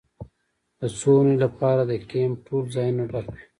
د 0.79 0.81
څو 0.97 1.09
اونیو 1.17 1.41
لپاره 1.45 1.81
د 1.85 1.93
کیمپ 2.09 2.35
ټول 2.47 2.63
ځایونه 2.75 3.03
ډک 3.11 3.27
وي 3.35 3.43